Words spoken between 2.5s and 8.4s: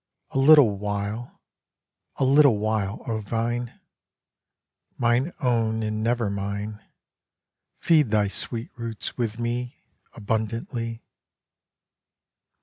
while, O Vine, My own and never mine, Feed thy